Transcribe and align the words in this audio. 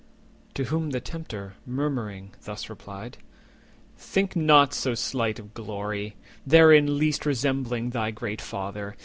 To 0.55 0.63
whom 0.63 0.89
the 0.89 0.99
Tempter, 0.99 1.57
murmuring, 1.63 2.31
thus 2.43 2.71
replied:— 2.71 3.19
"Think 3.99 4.35
not 4.35 4.73
so 4.73 4.95
slight 4.95 5.37
of 5.37 5.53
glory, 5.53 6.15
therein 6.43 6.97
least 6.97 7.23
Resembling 7.23 7.91
thy 7.91 8.09
great 8.09 8.41
Father. 8.41 8.95